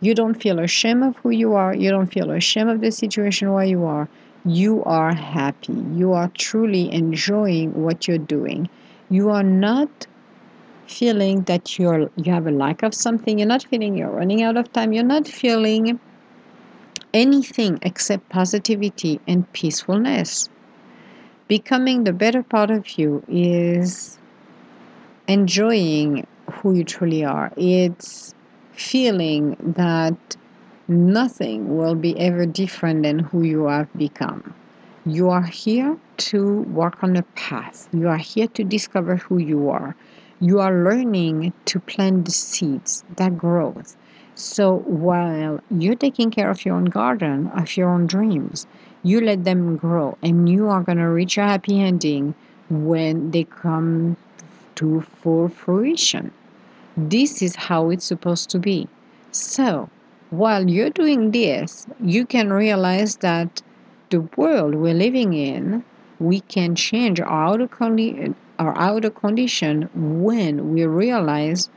You 0.00 0.14
don't 0.14 0.34
feel 0.34 0.58
ashamed 0.58 1.02
of 1.04 1.16
who 1.18 1.30
you 1.30 1.54
are, 1.54 1.74
you 1.74 1.90
don't 1.90 2.12
feel 2.12 2.30
ashamed 2.30 2.70
of 2.70 2.80
the 2.80 2.90
situation 2.90 3.52
where 3.52 3.64
you 3.64 3.84
are. 3.84 4.08
You 4.44 4.84
are 4.84 5.14
happy. 5.14 5.72
You 5.94 6.12
are 6.12 6.30
truly 6.34 6.92
enjoying 6.92 7.72
what 7.72 8.06
you're 8.06 8.18
doing. 8.18 8.68
You 9.08 9.30
are 9.30 9.42
not 9.42 10.06
feeling 10.86 11.42
that 11.42 11.78
you're 11.78 12.10
you 12.16 12.32
have 12.32 12.46
a 12.46 12.50
lack 12.50 12.82
of 12.82 12.94
something 12.94 13.38
you're 13.38 13.48
not 13.48 13.64
feeling 13.64 13.96
you're 13.96 14.10
running 14.10 14.42
out 14.42 14.56
of 14.56 14.70
time 14.72 14.92
you're 14.92 15.02
not 15.02 15.26
feeling 15.26 15.98
anything 17.12 17.78
except 17.82 18.28
positivity 18.28 19.20
and 19.26 19.50
peacefulness 19.52 20.48
becoming 21.48 22.04
the 22.04 22.12
better 22.12 22.42
part 22.42 22.70
of 22.70 22.98
you 22.98 23.22
is 23.28 24.18
enjoying 25.26 26.26
who 26.50 26.74
you 26.74 26.84
truly 26.84 27.24
are 27.24 27.50
it's 27.56 28.34
feeling 28.74 29.56
that 29.76 30.36
nothing 30.88 31.76
will 31.76 31.94
be 31.94 32.18
ever 32.18 32.46
different 32.46 33.02
than 33.02 33.18
who 33.18 33.42
you 33.42 33.64
have 33.64 33.92
become 33.96 34.54
you 35.06 35.28
are 35.30 35.42
here 35.42 35.96
to 36.16 36.60
walk 36.62 37.02
on 37.02 37.16
a 37.16 37.22
path 37.34 37.88
you 37.92 38.08
are 38.08 38.18
here 38.18 38.48
to 38.48 38.64
discover 38.64 39.16
who 39.16 39.38
you 39.38 39.68
are 39.68 39.94
you 40.40 40.60
are 40.60 40.84
learning 40.84 41.52
to 41.64 41.80
plant 41.80 42.24
the 42.24 42.30
seeds 42.30 43.04
that 43.16 43.38
grows. 43.38 43.96
So 44.34 44.78
while 44.78 45.60
you're 45.70 45.94
taking 45.94 46.30
care 46.30 46.50
of 46.50 46.64
your 46.64 46.74
own 46.74 46.86
garden, 46.86 47.48
of 47.54 47.76
your 47.76 47.88
own 47.88 48.06
dreams, 48.06 48.66
you 49.02 49.20
let 49.20 49.44
them 49.44 49.76
grow 49.76 50.18
and 50.22 50.48
you 50.48 50.68
are 50.68 50.82
going 50.82 50.98
to 50.98 51.08
reach 51.08 51.38
a 51.38 51.42
happy 51.42 51.80
ending 51.80 52.34
when 52.68 53.30
they 53.30 53.44
come 53.44 54.16
to 54.74 55.00
full 55.00 55.48
fruition. 55.48 56.32
This 56.96 57.40
is 57.40 57.54
how 57.54 57.90
it's 57.90 58.04
supposed 58.04 58.50
to 58.50 58.58
be. 58.58 58.88
So, 59.30 59.88
while 60.30 60.68
you're 60.68 60.90
doing 60.90 61.30
this, 61.30 61.86
you 62.00 62.26
can 62.26 62.52
realize 62.52 63.18
that 63.18 63.62
the 64.10 64.22
world 64.36 64.74
we're 64.74 64.94
living 64.94 65.34
in, 65.34 65.84
we 66.18 66.40
can 66.40 66.74
change 66.74 67.20
our 67.20 67.28
outer, 67.28 67.68
condi- 67.68 68.34
our 68.58 68.76
outer 68.76 69.10
condition 69.10 69.88
when 69.94 70.72
we 70.72 70.84
realize 70.84 71.68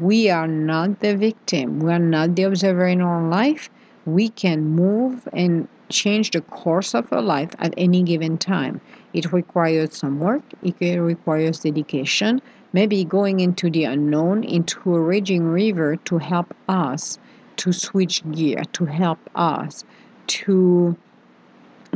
we 0.00 0.30
are 0.30 0.48
not 0.48 1.00
the 1.00 1.16
victim, 1.16 1.80
we 1.80 1.92
are 1.92 1.98
not 1.98 2.34
the 2.34 2.44
observer 2.44 2.86
in 2.86 3.00
our 3.00 3.28
life. 3.28 3.68
We 4.06 4.28
can 4.28 4.64
move 4.64 5.28
and 5.32 5.68
change 5.88 6.30
the 6.32 6.40
course 6.40 6.94
of 6.94 7.12
our 7.12 7.22
life 7.22 7.50
at 7.58 7.74
any 7.76 8.02
given 8.02 8.38
time. 8.38 8.80
It 9.12 9.32
requires 9.32 9.96
some 9.96 10.20
work, 10.20 10.42
it 10.62 10.98
requires 10.98 11.60
dedication, 11.60 12.40
maybe 12.72 13.04
going 13.04 13.40
into 13.40 13.70
the 13.70 13.84
unknown, 13.84 14.44
into 14.44 14.94
a 14.94 15.00
raging 15.00 15.44
river 15.44 15.96
to 15.96 16.18
help 16.18 16.54
us 16.68 17.18
to 17.56 17.72
switch 17.72 18.22
gear, 18.32 18.62
to 18.72 18.84
help 18.84 19.18
us 19.34 19.84
to 20.26 20.96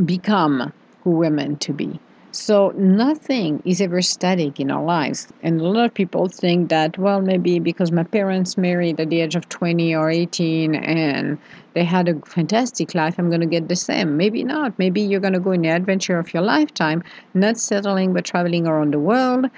become 0.05 0.73
who 1.05 1.11
we're 1.11 1.31
meant 1.31 1.61
to 1.63 1.73
be. 1.73 2.01
So 2.33 2.71
nothing 2.77 3.61
is 3.65 3.81
ever 3.81 4.01
static 4.03 4.61
in 4.61 4.71
our 4.71 4.85
lives. 4.85 5.27
And 5.43 5.61
a 5.61 5.65
lot 5.65 5.87
of 5.87 5.95
people 5.95 6.29
think 6.29 6.69
that, 6.69 6.97
well, 6.97 7.21
maybe 7.21 7.59
because 7.59 7.91
my 7.91 8.05
parents 8.05 8.57
married 8.57 9.01
at 9.01 9.11
the 9.11 9.21
age 9.21 9.35
of 9.35 9.49
20 9.49 9.97
or 9.97 10.09
18 10.09 10.77
and 10.77 11.39
they 11.75 11.83
had 11.83 12.09
a 12.09 12.15
fantastic 12.21 12.95
life, 12.95 13.19
I'm 13.19 13.31
going 13.31 13.41
to 13.41 13.47
get 13.47 13.67
the 13.67 13.75
same. 13.75 14.17
Maybe 14.17 14.45
not. 14.45 14.79
Maybe 14.79 15.01
you're 15.01 15.19
going 15.19 15.33
to 15.33 15.41
go 15.41 15.51
in 15.51 15.63
the 15.63 15.71
adventure 15.71 16.21
of 16.21 16.33
your 16.33 16.45
lifetime, 16.45 17.03
not 17.35 17.59
settling 17.59 18.13
but 18.13 18.27
traveling 18.27 18.65
around 18.65 18.95
the 18.95 19.01
world, 19.01 19.51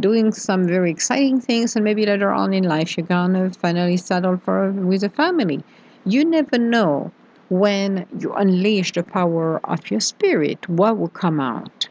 doing 0.00 0.32
some 0.32 0.66
very 0.66 0.90
exciting 0.90 1.40
things, 1.40 1.76
and 1.76 1.84
maybe 1.84 2.06
later 2.06 2.32
on 2.32 2.52
in 2.52 2.64
life 2.64 2.96
you're 2.96 3.06
going 3.06 3.34
to 3.34 3.56
finally 3.56 3.96
settle 3.96 4.36
for 4.38 4.72
with 4.72 5.04
a 5.04 5.10
family. 5.10 5.62
You 6.04 6.24
never 6.24 6.58
know 6.58 7.12
when 7.50 8.04
you 8.18 8.32
unleash 8.34 8.92
the 8.94 9.04
power 9.04 9.60
of 9.62 9.92
your 9.92 10.00
spirit, 10.00 10.68
what 10.68 10.98
will 10.98 11.08
come 11.08 11.38
out. 11.38 11.88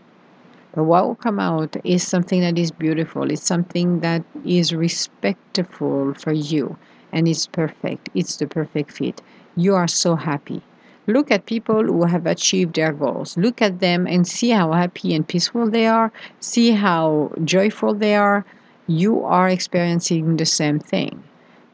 But 0.75 0.83
what 0.83 1.07
will 1.07 1.15
come 1.15 1.39
out 1.39 1.77
is 1.85 2.05
something 2.05 2.41
that 2.41 2.59
is 2.59 2.69
beautiful. 2.69 3.31
It's 3.31 3.41
something 3.41 4.01
that 4.01 4.23
is 4.45 4.75
respectful 4.75 6.13
for 6.15 6.33
you 6.33 6.77
and 7.13 7.29
it's 7.29 7.47
perfect. 7.47 8.09
It's 8.13 8.35
the 8.35 8.45
perfect 8.45 8.91
fit. 8.91 9.21
You 9.55 9.73
are 9.75 9.87
so 9.87 10.17
happy. 10.17 10.61
Look 11.07 11.31
at 11.31 11.45
people 11.45 11.81
who 11.81 12.03
have 12.03 12.25
achieved 12.25 12.75
their 12.75 12.91
goals. 12.91 13.37
Look 13.37 13.61
at 13.61 13.79
them 13.79 14.05
and 14.05 14.27
see 14.27 14.49
how 14.49 14.73
happy 14.73 15.15
and 15.15 15.25
peaceful 15.25 15.69
they 15.69 15.87
are. 15.87 16.11
See 16.41 16.71
how 16.71 17.31
joyful 17.45 17.93
they 17.93 18.15
are. 18.15 18.43
You 18.85 19.23
are 19.23 19.47
experiencing 19.47 20.35
the 20.35 20.45
same 20.45 20.79
thing. 20.79 21.23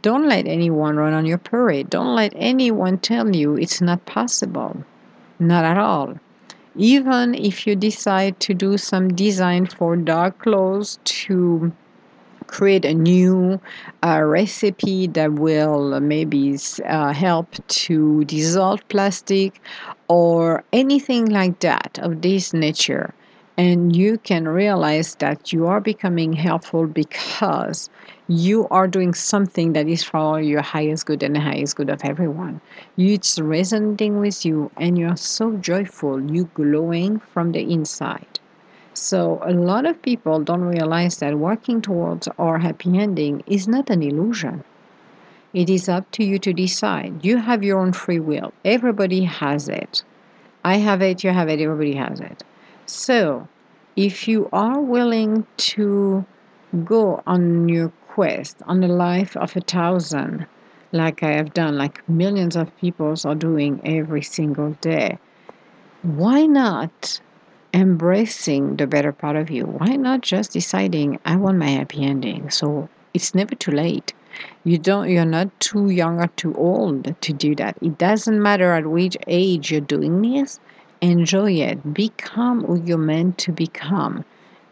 Don't 0.03 0.27
let 0.27 0.45
anyone 0.45 0.97
run 0.97 1.13
on 1.13 1.25
your 1.25 1.39
parade. 1.39 1.89
Don't 1.89 2.15
let 2.15 2.33
anyone 2.35 2.99
tell 2.99 3.35
you 3.35 3.55
it's 3.57 3.81
not 3.81 4.05
possible. 4.05 4.83
Not 5.39 5.65
at 5.65 5.79
all 5.79 6.19
even 6.75 7.35
if 7.35 7.65
you 7.67 7.75
decide 7.75 8.39
to 8.41 8.53
do 8.53 8.77
some 8.77 9.09
design 9.15 9.65
for 9.65 9.95
dark 9.95 10.39
clothes 10.39 10.99
to 11.03 11.71
create 12.47 12.85
a 12.85 12.93
new 12.93 13.59
uh, 14.03 14.21
recipe 14.21 15.07
that 15.07 15.33
will 15.33 15.99
maybe 16.01 16.57
uh, 16.85 17.13
help 17.13 17.55
to 17.67 18.23
dissolve 18.25 18.87
plastic 18.89 19.61
or 20.09 20.63
anything 20.73 21.25
like 21.27 21.59
that 21.61 21.99
of 22.01 22.21
this 22.21 22.53
nature 22.53 23.13
and 23.61 23.95
you 23.95 24.17
can 24.17 24.47
realize 24.47 25.15
that 25.15 25.53
you 25.53 25.67
are 25.67 25.79
becoming 25.79 26.33
helpful 26.33 26.87
because 26.87 27.89
you 28.27 28.67
are 28.69 28.87
doing 28.87 29.13
something 29.13 29.73
that 29.73 29.87
is 29.87 30.03
for 30.03 30.41
your 30.41 30.61
highest 30.61 31.05
good 31.05 31.21
and 31.23 31.35
the 31.35 31.39
highest 31.39 31.75
good 31.75 31.89
of 31.89 32.01
everyone. 32.03 32.59
It's 32.97 33.39
resonating 33.39 34.19
with 34.19 34.43
you, 34.45 34.71
and 34.77 34.97
you're 34.97 35.15
so 35.17 35.57
joyful, 35.57 36.19
you 36.35 36.45
glowing 36.55 37.19
from 37.19 37.51
the 37.51 37.61
inside. 37.71 38.39
So, 38.93 39.41
a 39.43 39.53
lot 39.53 39.85
of 39.85 40.01
people 40.01 40.39
don't 40.43 40.63
realize 40.77 41.17
that 41.19 41.37
working 41.39 41.81
towards 41.81 42.27
our 42.39 42.59
happy 42.59 42.97
ending 42.97 43.43
is 43.47 43.67
not 43.67 43.89
an 43.89 44.01
illusion. 44.03 44.63
It 45.53 45.69
is 45.69 45.87
up 45.89 46.11
to 46.11 46.25
you 46.25 46.39
to 46.39 46.53
decide. 46.53 47.23
You 47.23 47.37
have 47.37 47.63
your 47.63 47.79
own 47.79 47.93
free 47.93 48.19
will. 48.19 48.53
Everybody 48.65 49.23
has 49.23 49.69
it. 49.69 50.03
I 50.63 50.77
have 50.77 51.01
it, 51.01 51.23
you 51.23 51.31
have 51.31 51.49
it, 51.49 51.61
everybody 51.61 51.95
has 51.95 52.19
it. 52.19 52.43
So, 52.85 53.47
if 53.95 54.27
you 54.27 54.47
are 54.53 54.79
willing 54.79 55.47
to 55.73 56.25
go 56.85 57.21
on 57.25 57.69
your 57.69 57.89
quest, 58.09 58.57
on 58.67 58.81
the 58.81 58.87
life 58.87 59.35
of 59.37 59.55
a 59.57 59.61
thousand, 59.61 60.45
like 60.91 61.23
I 61.23 61.31
have 61.31 61.53
done, 61.53 61.77
like 61.77 62.07
millions 62.07 62.55
of 62.55 62.75
people 62.77 63.15
are 63.25 63.35
doing 63.35 63.81
every 63.83 64.21
single 64.21 64.71
day, 64.81 65.17
why 66.03 66.45
not 66.45 67.21
embracing 67.73 68.75
the 68.77 68.87
better 68.87 69.11
part 69.11 69.35
of 69.35 69.49
you? 69.49 69.65
Why 69.65 69.95
not 69.95 70.21
just 70.21 70.53
deciding 70.53 71.19
I 71.25 71.35
want 71.37 71.57
my 71.57 71.69
happy 71.69 72.03
ending? 72.03 72.49
So 72.49 72.89
it's 73.13 73.35
never 73.35 73.55
too 73.55 73.71
late. 73.71 74.13
You 74.63 74.77
don't 74.77 75.09
you're 75.09 75.25
not 75.25 75.49
too 75.59 75.89
young 75.89 76.21
or 76.21 76.27
too 76.27 76.53
old 76.55 77.15
to 77.21 77.33
do 77.33 77.55
that. 77.55 77.77
It 77.81 77.97
doesn't 77.97 78.41
matter 78.41 78.73
at 78.73 78.87
which 78.87 79.17
age 79.27 79.71
you're 79.71 79.81
doing 79.81 80.21
this. 80.21 80.59
Enjoy 81.01 81.51
it. 81.53 81.93
Become 81.93 82.63
who 82.65 82.81
you're 82.83 82.97
meant 82.97 83.37
to 83.39 83.51
become 83.51 84.25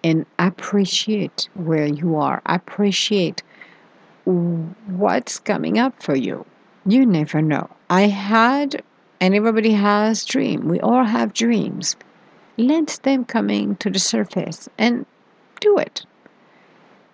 and 0.03 0.25
appreciate 0.39 1.49
where 1.55 1.85
you 1.87 2.15
are. 2.15 2.41
Appreciate 2.45 3.43
what's 4.25 5.39
coming 5.39 5.79
up 5.79 6.01
for 6.01 6.15
you. 6.15 6.45
You 6.85 7.05
never 7.05 7.41
know. 7.41 7.69
I 7.89 8.03
had 8.07 8.83
And 9.21 9.35
everybody 9.35 9.71
has 9.73 10.23
dream. 10.25 10.67
We 10.69 10.79
all 10.79 11.03
have 11.03 11.33
dreams. 11.33 11.95
Let 12.57 12.99
them 13.03 13.25
coming 13.25 13.75
to 13.77 13.89
the 13.89 13.99
surface 13.99 14.69
and 14.77 15.05
do 15.59 15.77
it. 15.77 16.05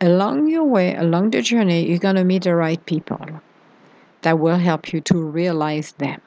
Along 0.01 0.47
your 0.47 0.63
way, 0.65 0.95
along 0.95 1.31
the 1.31 1.41
journey, 1.41 1.87
you're 1.87 1.97
going 1.99 2.15
to 2.15 2.23
meet 2.23 2.43
the 2.43 2.55
right 2.55 2.83
people 2.85 3.19
that 4.21 4.39
will 4.39 4.57
help 4.57 4.93
you 4.93 5.01
to 5.01 5.17
realize 5.17 5.93
them. 5.93 6.21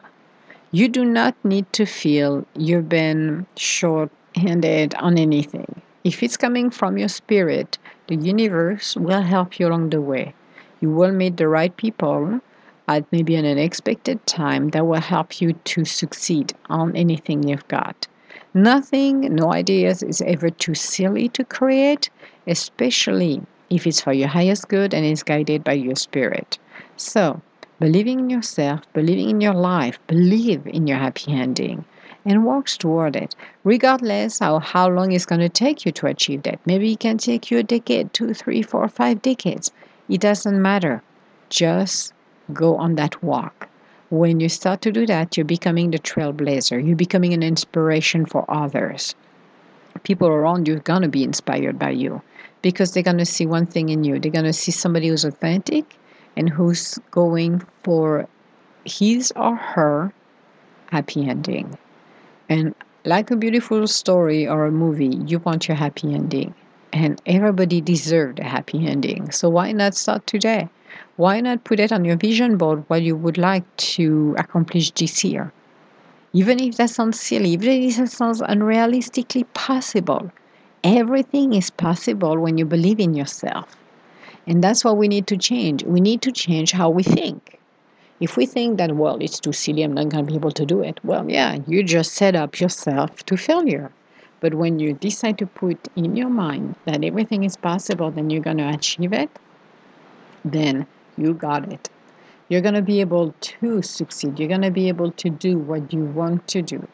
You 0.71 0.89
do 0.89 1.03
not 1.03 1.35
need 1.43 1.73
to 1.73 1.87
feel 1.87 2.45
you've 2.55 2.91
been 2.91 3.47
short 3.57 4.11
handed 4.35 4.95
on 4.97 5.17
anything. 5.17 5.81
If 6.05 6.23
it's 6.23 6.37
coming 6.37 6.69
from 6.69 6.99
your 6.99 7.09
spirit, 7.09 7.79
the 8.09 8.17
universe 8.17 8.95
will 8.95 9.23
help 9.23 9.59
you 9.59 9.69
along 9.69 9.91
the 9.91 10.03
way. 10.03 10.35
You 10.81 10.91
will 10.91 11.13
meet 11.13 11.39
the 11.39 11.49
right 11.49 11.75
people 11.75 12.43
at 12.87 13.11
maybe 13.11 13.35
an 13.35 13.47
unexpected 13.47 14.27
time 14.27 14.69
that 14.71 14.87
will 14.87 15.01
help 15.01 15.41
you 15.41 15.55
to 15.55 15.87
succeed 15.87 16.53
on 16.69 16.95
anything 16.95 17.49
you've 17.49 17.69
got. 17.69 18.07
Nothing, 18.53 19.35
no 19.35 19.55
ideas 19.55 20.03
is 20.03 20.21
ever 20.21 20.51
too 20.51 20.75
silly 20.75 21.31
to 21.31 21.45
create, 21.45 22.11
especially 22.47 23.41
if 23.71 23.87
it's 23.87 24.03
for 24.03 24.13
your 24.13 24.29
highest 24.29 24.69
good 24.69 24.93
and 24.93 25.07
is 25.07 25.23
guided 25.23 25.65
by 25.65 25.73
your 25.73 25.97
spirit. 25.97 26.59
So, 26.99 27.41
believing 27.81 28.19
in 28.19 28.31
yourself, 28.31 28.81
believing 28.93 29.31
in 29.31 29.41
your 29.41 29.55
life, 29.55 29.99
believe 30.07 30.67
in 30.67 30.87
your 30.87 30.99
happy 30.99 31.33
ending 31.33 31.85
and 32.25 32.45
walk 32.45 32.67
toward 32.67 33.17
it, 33.17 33.35
regardless 33.65 34.43
of 34.43 34.63
how 34.63 34.89
long 34.89 35.13
it's 35.13 35.27
going 35.27 35.41
to 35.41 35.49
take 35.49 35.87
you 35.87 35.93
to 35.93 36.07
achieve 36.07 36.43
that. 36.43 36.61
Maybe 36.67 36.93
it 36.93 37.01
can 37.01 37.19
take 37.19 37.51
you 37.51 37.59
a 37.59 37.63
decade, 37.63 38.13
two, 38.13 38.35
three, 38.35 38.63
four, 38.63 38.89
five 38.89 39.23
decades. 39.23 39.71
It 40.09 40.21
doesn't 40.21 40.61
matter. 40.61 41.03
Just 41.49 42.13
go 42.53 42.77
on 42.77 42.97
that 42.97 43.23
walk. 43.23 43.69
When 44.11 44.41
you 44.41 44.49
start 44.49 44.81
to 44.83 44.93
do 44.93 45.07
that, 45.07 45.37
you're 45.37 45.45
becoming 45.45 45.91
the 45.91 45.99
trailblazer. 45.99 46.85
You're 46.85 46.97
becoming 46.97 47.35
an 47.35 47.43
inspiration 47.43 48.27
for 48.27 48.45
others. 48.49 49.15
People 50.03 50.29
around 50.29 50.67
you 50.67 50.77
are 50.77 50.81
going 50.81 51.03
to 51.03 51.09
be 51.09 51.25
inspired 51.25 51.79
by 51.79 51.91
you 51.91 52.23
because 52.63 52.93
they're 52.93 53.03
going 53.03 53.19
to 53.19 53.27
see 53.27 53.47
one 53.47 53.67
thing 53.67 53.91
in 53.91 54.05
you. 54.05 54.19
They're 54.19 54.33
going 54.33 54.45
to 54.45 54.53
see 54.53 54.73
somebody 54.73 55.09
who's 55.09 55.25
authentic 55.25 55.97
and 56.39 56.49
who's 56.49 56.99
going 57.11 57.61
for 57.83 58.29
his 58.85 59.33
or 59.35 59.57
her 59.57 60.13
happy 60.91 61.29
ending. 61.29 61.77
And 62.49 62.75
like 63.05 63.31
a 63.31 63.37
beautiful 63.37 63.87
story 63.89 64.47
or 64.47 64.65
a 64.65 64.71
movie, 64.71 65.19
you 65.27 65.41
want 65.41 65.67
your 65.67 65.77
happy 65.77 66.15
ending. 66.15 66.55
And 66.93 67.21
everybody 67.27 67.81
deserves 67.81 68.39
a 68.41 68.45
happy 68.45 68.87
ending. 68.87 69.33
So 69.33 69.49
why 69.51 69.73
not 69.73 69.95
start 69.95 70.27
today? 70.27 70.69
Why 71.17 71.41
not 71.41 71.65
put 71.65 71.81
it 71.81 71.93
on 71.93 72.05
your 72.05 72.17
vision 72.17 72.57
board 72.57 72.85
what 72.87 73.03
you 73.03 73.17
would 73.17 73.37
like 73.37 73.65
to 73.97 74.37
accomplish 74.39 74.93
this 74.93 75.25
year? 75.25 75.53
Even 76.33 76.61
if 76.61 76.77
that 76.77 76.91
sounds 76.91 77.21
silly, 77.21 77.51
even 77.51 77.83
if 77.83 77.97
that 77.97 78.11
sounds 78.11 78.41
unrealistically 78.41 79.45
possible, 79.55 80.31
everything 80.85 81.53
is 81.53 81.71
possible 81.71 82.39
when 82.39 82.59
you 82.59 82.65
believe 82.65 83.01
in 83.01 83.15
yourself. 83.15 83.77
And 84.49 84.65
that's 84.65 84.83
what 84.83 84.97
we 84.97 85.09
need 85.09 85.27
to 85.27 85.37
change. 85.37 85.85
We 85.85 86.01
need 86.01 86.23
to 86.23 86.33
change 86.33 86.73
how 86.73 86.89
we 86.89 87.03
think. 87.03 87.61
If 88.19 88.39
we 88.39 88.47
think 88.47 88.79
that, 88.79 88.97
well, 88.97 89.19
it's 89.21 89.39
too 89.39 89.53
silly, 89.53 89.83
I'm 89.83 89.93
not 89.93 90.09
going 90.09 90.25
to 90.25 90.31
be 90.33 90.37
able 90.37 90.53
to 90.53 90.65
do 90.65 90.81
it, 90.81 90.99
well, 91.05 91.31
yeah, 91.31 91.59
you 91.67 91.83
just 91.85 92.15
set 92.15 92.35
up 92.35 92.59
yourself 92.59 93.25
to 93.27 93.37
failure. 93.37 93.93
But 94.41 94.55
when 94.55 94.79
you 94.79 94.95
decide 94.95 95.37
to 95.39 95.47
put 95.47 95.89
in 95.97 96.17
your 96.17 96.31
mind 96.31 96.77
that 96.87 97.05
everything 97.05 97.45
is 97.45 97.59
possible, 97.59 98.11
then 98.11 98.31
you're 98.31 98.43
going 98.43 98.57
to 98.57 98.71
achieve 98.71 99.13
it, 99.13 99.31
then 100.47 100.87
you 101.19 101.35
got 101.35 101.71
it. 101.71 101.91
You're 102.49 102.63
going 102.63 102.75
to 102.75 102.83
be 102.83 103.03
able 103.03 103.35
to 103.41 103.83
succeed. 103.83 104.39
You're 104.39 104.49
going 104.49 104.63
to 104.63 104.71
be 104.71 104.89
able 104.89 105.13
to 105.13 105.29
do 105.29 105.59
what 105.59 105.93
you 105.93 106.05
want 106.05 106.49
to 106.49 106.63
do 106.63 106.89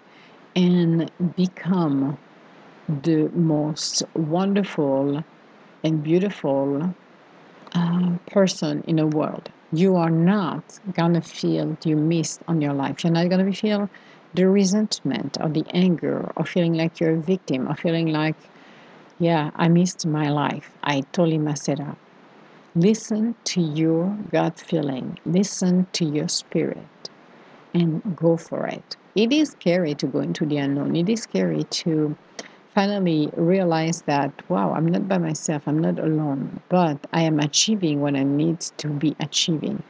and 0.57 1.09
become 1.37 2.19
the 2.89 3.29
most 3.29 4.03
wonderful 4.15 5.23
and 5.85 6.03
beautiful 6.03 6.93
uh, 7.75 8.11
person 8.31 8.83
in 8.87 8.97
the 8.97 9.07
world 9.07 9.51
you 9.75 9.97
are 9.97 10.11
not 10.11 10.79
gonna 10.93 11.21
feel 11.21 11.77
you 11.85 11.97
missed 11.97 12.41
on 12.47 12.61
your 12.61 12.73
life. 12.73 13.03
You're 13.03 13.13
not 13.13 13.29
gonna 13.29 13.53
feel 13.53 13.91
the 14.35 14.49
resentment 14.49 15.37
or 15.41 15.49
the 15.49 15.65
anger 15.71 16.31
or 16.37 16.45
feeling 16.45 16.75
like 16.75 17.01
you're 17.01 17.15
a 17.15 17.21
victim 17.21 17.69
or 17.69 17.75
feeling 17.75 18.09
like, 18.09 18.37
yeah, 19.19 19.51
I 19.57 19.69
missed 19.69 20.07
my 20.07 20.29
life. 20.31 20.71
I 20.83 21.03
totally 21.13 21.39
messed 21.39 21.69
it 21.69 21.81
up. 21.81 21.99
Listen 22.77 23.35
to 23.45 23.61
your 23.61 24.17
gut 24.31 24.59
feeling. 24.61 25.19
Listen 25.27 25.87
to 25.93 26.05
your 26.05 26.29
spirit 26.29 26.87
and 27.73 28.17
go 28.17 28.37
for 28.37 28.67
it. 28.67 28.97
It 29.15 29.33
is 29.33 29.51
scary 29.51 29.95
to 29.97 30.07
go 30.07 30.21
into 30.21 30.47
the 30.47 30.59
unknown. 30.59 30.97
It 30.97 31.09
is 31.09 31.23
scary 31.23 31.65
to 31.65 32.17
finally 32.75 33.31
realize 33.37 34.03
that, 34.03 34.33
wow, 34.49 34.73
I'm 34.75 34.87
not 34.87 35.09
by 35.09 35.19
myself, 35.19 35.67
I'm 35.67 35.79
not 35.79 35.99
alone, 35.99 36.61
but 36.69 36.99
I 37.13 37.23
am 37.23 37.41
achieving 37.41 38.01
what 38.01 38.17
I 38.17 38.25
need 38.25 38.61
to 38.79 38.89
be 38.89 39.15
achieving. 39.21 39.83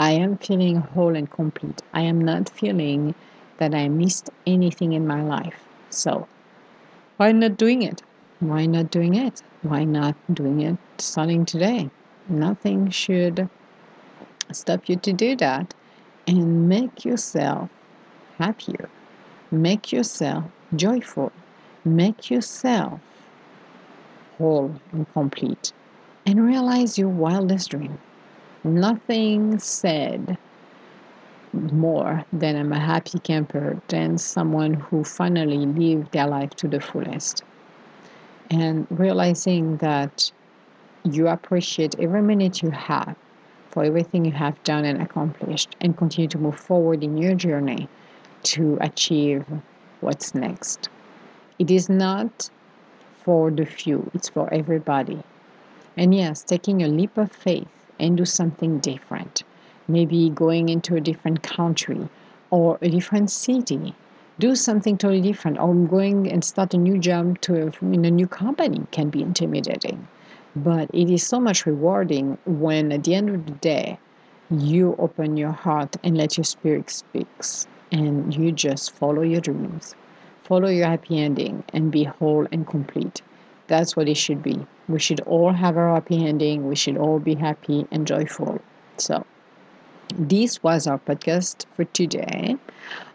I 0.00 0.12
am 0.12 0.38
feeling 0.38 0.76
whole 0.76 1.16
and 1.16 1.30
complete. 1.30 1.82
I 1.94 2.02
am 2.02 2.20
not 2.20 2.48
feeling 2.48 3.14
that 3.58 3.74
I 3.74 3.88
missed 3.88 4.30
anything 4.46 4.92
in 4.92 5.06
my 5.06 5.22
life. 5.22 5.64
So, 5.90 6.26
why 7.16 7.32
not 7.32 7.56
doing 7.56 7.82
it? 7.82 8.02
Why 8.40 8.66
not 8.66 8.90
doing 8.90 9.14
it? 9.14 9.42
Why 9.62 9.84
not 9.84 10.16
doing 10.32 10.60
it 10.60 10.76
starting 10.98 11.44
today? 11.46 11.90
Nothing 12.28 12.90
should 12.90 13.48
stop 14.52 14.88
you 14.88 14.96
to 14.96 15.12
do 15.12 15.36
that 15.36 15.74
and 16.26 16.68
make 16.68 17.04
yourself 17.04 17.68
happier. 18.38 18.88
Make 19.50 19.92
yourself 19.92 20.44
joyful 20.76 21.32
Make 21.84 22.30
yourself 22.30 23.00
whole 24.38 24.74
and 24.92 25.10
complete 25.12 25.72
and 26.26 26.44
realize 26.44 26.98
your 26.98 27.08
wildest 27.08 27.70
dream. 27.70 27.98
Nothing 28.64 29.58
said 29.58 30.38
more 31.52 32.24
than 32.32 32.56
I'm 32.56 32.72
a 32.72 32.80
happy 32.80 33.18
camper 33.18 33.80
than 33.88 34.18
someone 34.18 34.74
who 34.74 35.04
finally 35.04 35.58
lived 35.58 36.12
their 36.12 36.26
life 36.26 36.50
to 36.56 36.68
the 36.68 36.80
fullest. 36.80 37.42
And 38.50 38.86
realizing 38.90 39.76
that 39.78 40.30
you 41.04 41.28
appreciate 41.28 41.98
every 42.00 42.22
minute 42.22 42.62
you 42.62 42.70
have 42.70 43.16
for 43.70 43.84
everything 43.84 44.24
you 44.24 44.32
have 44.32 44.62
done 44.64 44.84
and 44.84 45.02
accomplished 45.02 45.76
and 45.80 45.96
continue 45.96 46.28
to 46.28 46.38
move 46.38 46.58
forward 46.58 47.02
in 47.02 47.18
your 47.18 47.34
journey 47.34 47.88
to 48.44 48.78
achieve 48.80 49.44
what's 50.00 50.34
next. 50.34 50.88
It 51.56 51.70
is 51.70 51.88
not 51.88 52.50
for 53.22 53.48
the 53.48 53.64
few, 53.64 54.10
it's 54.12 54.28
for 54.28 54.52
everybody. 54.52 55.22
And 55.96 56.12
yes, 56.12 56.42
taking 56.42 56.82
a 56.82 56.88
leap 56.88 57.16
of 57.16 57.30
faith 57.30 57.68
and 58.00 58.16
do 58.16 58.24
something 58.24 58.80
different. 58.80 59.44
Maybe 59.86 60.30
going 60.30 60.68
into 60.68 60.96
a 60.96 61.00
different 61.00 61.44
country 61.44 62.08
or 62.50 62.78
a 62.82 62.88
different 62.88 63.30
city. 63.30 63.94
Do 64.40 64.56
something 64.56 64.98
totally 64.98 65.20
different. 65.20 65.58
Or 65.58 65.72
going 65.72 66.28
and 66.28 66.44
start 66.44 66.74
a 66.74 66.76
new 66.76 66.98
job 66.98 67.40
to 67.42 67.68
a, 67.68 67.84
in 67.84 68.04
a 68.04 68.10
new 68.10 68.26
company 68.26 68.82
can 68.90 69.10
be 69.10 69.22
intimidating. 69.22 70.08
But 70.56 70.90
it 70.92 71.08
is 71.08 71.24
so 71.24 71.38
much 71.38 71.66
rewarding 71.66 72.36
when 72.46 72.90
at 72.90 73.04
the 73.04 73.14
end 73.14 73.30
of 73.30 73.46
the 73.46 73.52
day 73.52 74.00
you 74.50 74.96
open 74.98 75.36
your 75.36 75.52
heart 75.52 75.96
and 76.02 76.16
let 76.16 76.36
your 76.36 76.44
spirit 76.44 76.90
speaks 76.90 77.68
and 77.92 78.34
you 78.34 78.50
just 78.50 78.90
follow 78.90 79.22
your 79.22 79.40
dreams 79.40 79.94
follow 80.44 80.68
your 80.68 80.86
happy 80.86 81.20
ending 81.20 81.64
and 81.72 81.90
be 81.90 82.04
whole 82.04 82.46
and 82.52 82.66
complete. 82.66 83.22
That's 83.66 83.96
what 83.96 84.08
it 84.08 84.16
should 84.16 84.42
be. 84.42 84.66
We 84.88 84.98
should 84.98 85.20
all 85.20 85.52
have 85.52 85.76
our 85.76 85.94
happy 85.94 86.24
ending. 86.26 86.68
We 86.68 86.76
should 86.76 86.98
all 86.98 87.18
be 87.18 87.34
happy 87.34 87.86
and 87.90 88.06
joyful. 88.06 88.60
So, 88.98 89.24
this 90.16 90.62
was 90.62 90.86
our 90.86 90.98
podcast 90.98 91.64
for 91.74 91.84
today. 91.84 92.56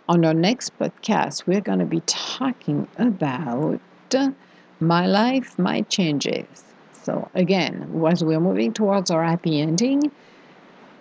On 0.09 0.25
our 0.25 0.33
next 0.33 0.77
podcast, 0.79 1.45
we're 1.45 1.61
going 1.61 1.79
to 1.79 1.85
be 1.85 2.01
talking 2.07 2.87
about 2.97 3.79
my 4.79 5.05
life, 5.05 5.57
my 5.59 5.81
changes. 5.81 6.63
So, 7.03 7.29
again, 7.35 8.03
as 8.07 8.23
we're 8.23 8.39
moving 8.39 8.73
towards 8.73 9.11
our 9.11 9.23
happy 9.23 9.61
ending, 9.61 10.11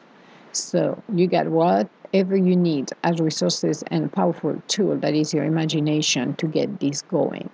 So 0.59 1.03
you 1.15 1.27
get 1.27 1.51
whatever 1.51 2.37
you 2.37 2.57
need 2.57 2.91
as 3.05 3.21
resources 3.21 3.83
and 3.89 4.05
a 4.05 4.09
powerful 4.09 4.63
tool 4.69 4.97
that 4.97 5.15
is 5.15 5.33
your 5.33 5.45
imagination 5.45 6.35
to 6.37 6.47
get 6.47 6.81
this 6.81 7.03
going. 7.03 7.51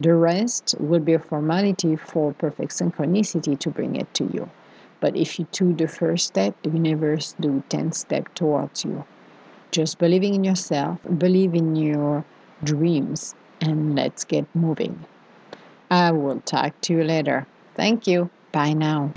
The 0.00 0.14
rest 0.14 0.74
will 0.80 1.00
be 1.00 1.14
a 1.14 1.18
formality 1.18 1.96
for 1.96 2.32
perfect 2.32 2.72
synchronicity 2.72 3.58
to 3.58 3.70
bring 3.70 3.96
it 3.96 4.12
to 4.14 4.24
you. 4.32 4.50
But 5.00 5.16
if 5.16 5.38
you 5.38 5.46
do 5.52 5.72
the 5.72 5.86
first 5.86 6.26
step, 6.26 6.60
the 6.62 6.70
universe 6.70 7.34
do 7.38 7.62
10 7.68 7.92
steps 7.92 8.30
towards 8.34 8.84
you. 8.84 9.04
Just 9.70 9.98
believing 9.98 10.34
in 10.34 10.44
yourself, 10.44 10.98
believe 11.18 11.54
in 11.54 11.76
your 11.76 12.24
dreams, 12.62 13.34
and 13.60 13.94
let's 13.94 14.24
get 14.24 14.46
moving. 14.54 15.04
I 15.90 16.12
will 16.12 16.40
talk 16.40 16.80
to 16.82 16.94
you 16.94 17.04
later. 17.04 17.46
Thank 17.74 18.06
you. 18.06 18.30
Bye 18.52 18.72
now. 18.72 19.12